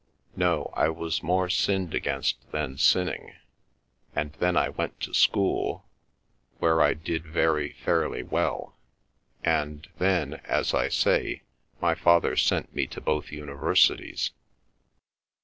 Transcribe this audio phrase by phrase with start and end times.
[0.35, 3.35] No, I was more sinned against than sinning.
[4.15, 5.85] And then I went to school,
[6.57, 8.75] where I did very fairly well;
[9.43, 11.43] and and then, as I say,
[11.79, 14.31] my father sent me to both universities.